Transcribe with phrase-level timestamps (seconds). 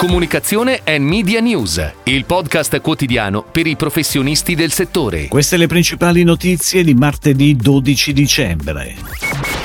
[0.00, 5.28] Comunicazione e Media News, il podcast quotidiano per i professionisti del settore.
[5.28, 8.94] Queste le principali notizie di martedì 12 dicembre.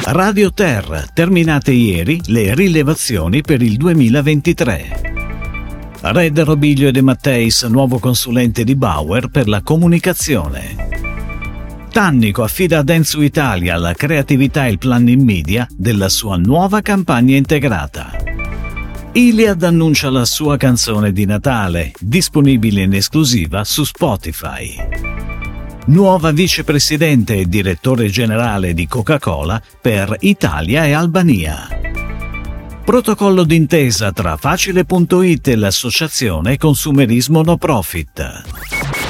[0.07, 5.13] Radio Terra, terminate ieri le rilevazioni per il 2023.
[6.02, 10.75] Red Robiglio De Matteis, nuovo consulente di Bauer per la comunicazione.
[11.93, 17.38] Tannico affida a Densu Italia la creatività e il planning media della sua nuova campagna
[17.38, 18.25] integrata.
[19.18, 24.75] Iliad annuncia la sua canzone di Natale, disponibile in esclusiva su Spotify.
[25.86, 31.65] Nuova vicepresidente e direttore generale di Coca-Cola per Italia e Albania.
[32.83, 38.44] Protocollo d'intesa tra Facile.it e l'associazione Consumerismo No Profit.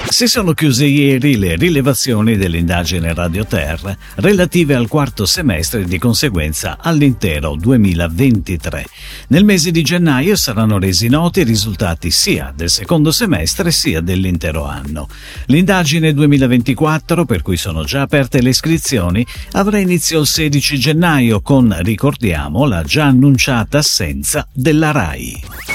[0.08, 5.98] Si sono chiuse ieri le rilevazioni dell'indagine Radio Terra relative al quarto semestre e di
[5.98, 8.86] conseguenza all'intero 2023.
[9.30, 14.66] Nel mese di gennaio saranno resi noti i risultati sia del secondo semestre sia dell'intero
[14.66, 15.08] anno.
[15.48, 21.76] L'indagine 2024, per cui sono già aperte le iscrizioni, avrà inizio il 16 gennaio con,
[21.82, 25.75] ricordiamo, la già annunciata assenza della RAI.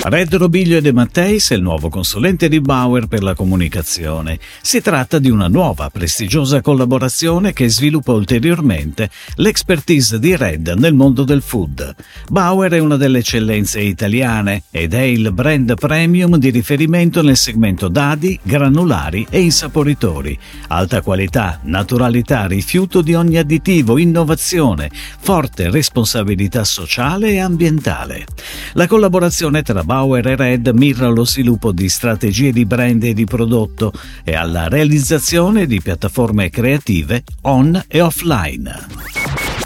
[0.00, 4.38] Red Robiglio De Matteis è il nuovo consulente di Bauer per la comunicazione.
[4.62, 11.24] Si tratta di una nuova, prestigiosa collaborazione che sviluppa ulteriormente l'expertise di Red nel mondo
[11.24, 11.96] del food.
[12.30, 17.88] Bauer è una delle eccellenze italiane ed è il brand premium di riferimento nel segmento
[17.88, 20.38] dadi, granulari e insaporitori.
[20.68, 28.26] Alta qualità, naturalità, rifiuto di ogni additivo, innovazione, forte responsabilità sociale e ambientale.
[28.74, 33.90] La collaborazione tra Bauer Red mira allo sviluppo di strategie di brand e di prodotto
[34.22, 39.17] e alla realizzazione di piattaforme creative on e offline.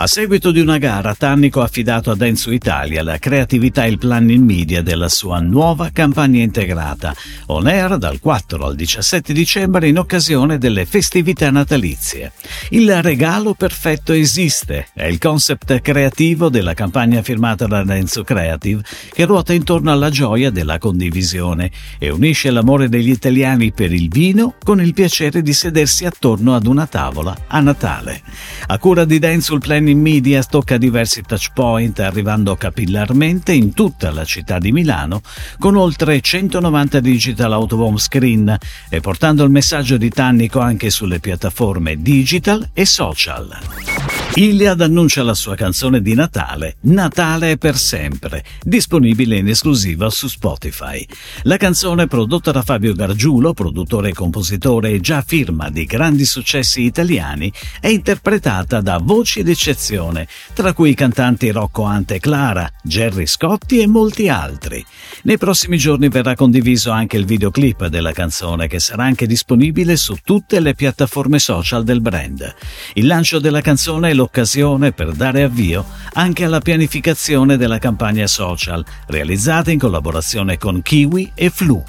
[0.02, 3.98] A seguito di una gara, Tannico ha affidato a Denso Italia la creatività e il
[3.98, 7.14] planning media della sua nuova campagna integrata,
[7.46, 12.32] on air dal 4 al 17 dicembre in occasione delle festività natalizie.
[12.70, 18.82] Il regalo perfetto esiste, è il concept creativo della campagna firmata da Denso Creative
[19.12, 24.56] che ruota intorno alla gioia della condivisione e unisce l'amore degli italiani per il vino
[24.64, 28.20] con il piacere di sedersi attorno ad una tavola a Natale.
[28.66, 34.10] A cura di Denso il planning in media tocca diversi touchpoint arrivando capillarmente in tutta
[34.10, 35.20] la città di Milano
[35.58, 38.56] con oltre 190 digital out screen
[38.88, 44.11] e portando il messaggio di Tannico anche sulle piattaforme digital e social.
[44.34, 51.06] Iliad annuncia la sua canzone di Natale, Natale per sempre, disponibile in esclusiva su Spotify.
[51.42, 56.80] La canzone, prodotta da Fabio Gargiulo, produttore e compositore e già firma di grandi successi
[56.80, 63.80] italiani, è interpretata da voci d'eccezione, tra cui i cantanti Rocco Ante Clara, Jerry Scotti
[63.80, 64.82] e molti altri.
[65.24, 70.16] Nei prossimi giorni verrà condiviso anche il videoclip della canzone, che sarà anche disponibile su
[70.24, 72.54] tutte le piattaforme social del brand.
[72.94, 78.84] Il lancio della canzone è l'occasione per dare avvio anche alla pianificazione della campagna social,
[79.06, 81.82] realizzata in collaborazione con Kiwi e Flu.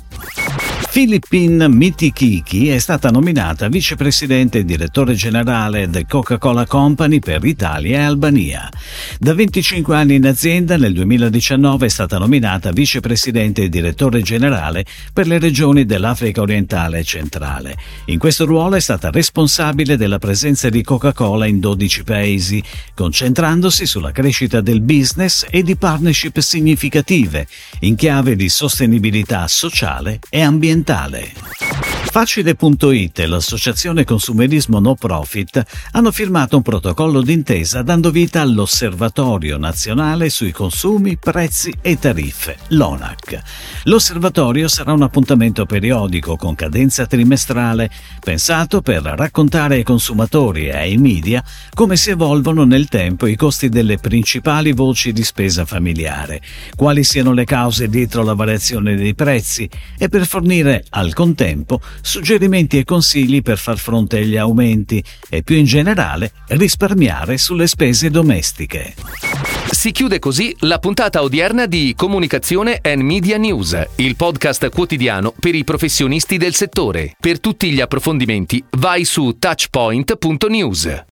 [0.92, 8.02] Philippine Mitikiki è stata nominata vicepresidente e direttore generale del Coca-Cola Company per Italia e
[8.02, 8.70] Albania.
[9.20, 15.28] Da 25 anni in azienda, nel 2019 è stata nominata vicepresidente e direttore generale per
[15.28, 17.78] le regioni dell'Africa orientale e centrale.
[18.06, 24.12] In questo ruolo è stata responsabile della presenza di Coca-Cola in 12 paesi, concentrandosi sulla
[24.12, 27.48] crescita del business e di partnership significative
[27.82, 31.63] in chiave di sostenibilità sociale e ambientale ambientale.
[32.14, 35.64] Facile.it e l'associazione Consumerismo No Profit
[35.94, 43.42] hanno firmato un protocollo d'intesa dando vita all'Osservatorio Nazionale sui Consumi, Prezzi e Tariffe, l'ONAC.
[43.86, 50.98] L'osservatorio sarà un appuntamento periodico con cadenza trimestrale, pensato per raccontare ai consumatori e ai
[50.98, 51.44] media
[51.74, 56.44] come si evolvono nel tempo i costi delle principali voci di spesa familiare,
[56.76, 59.68] quali siano le cause dietro la variazione dei prezzi
[59.98, 65.56] e per fornire al contempo suggerimenti e consigli per far fronte agli aumenti e più
[65.56, 68.94] in generale risparmiare sulle spese domestiche.
[69.72, 75.56] Si chiude così la puntata odierna di Comunicazione and Media News, il podcast quotidiano per
[75.56, 77.16] i professionisti del settore.
[77.20, 81.02] Per tutti gli approfondimenti vai su touchpoint.news.